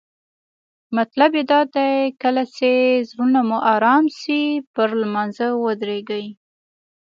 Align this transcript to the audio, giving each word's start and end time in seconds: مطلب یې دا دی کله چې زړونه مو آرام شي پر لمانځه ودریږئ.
مطلب 0.97 1.31
یې 1.37 1.43
دا 1.51 1.59
دی 1.75 1.93
کله 2.21 2.43
چې 2.55 2.69
زړونه 3.09 3.39
مو 3.47 3.57
آرام 3.73 4.05
شي 4.19 4.41
پر 4.73 4.89
لمانځه 5.01 5.47
ودریږئ. 5.63 6.25